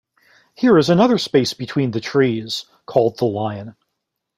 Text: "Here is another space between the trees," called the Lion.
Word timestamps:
"Here 0.55 0.79
is 0.79 0.89
another 0.89 1.19
space 1.19 1.53
between 1.53 1.91
the 1.91 1.99
trees," 2.01 2.65
called 2.87 3.19
the 3.19 3.25
Lion. 3.25 3.75